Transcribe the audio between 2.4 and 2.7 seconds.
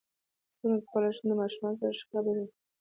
وکړم